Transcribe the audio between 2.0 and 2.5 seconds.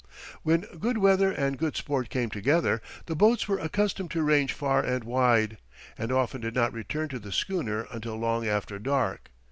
came